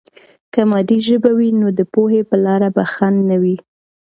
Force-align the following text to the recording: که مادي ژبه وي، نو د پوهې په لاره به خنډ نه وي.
که 0.53 0.61
مادي 0.69 0.97
ژبه 1.07 1.31
وي، 1.37 1.49
نو 1.61 1.67
د 1.77 1.81
پوهې 1.93 2.21
په 2.29 2.35
لاره 2.45 2.69
به 2.75 2.83
خنډ 2.93 3.17
نه 3.29 3.37
وي. 3.41 3.57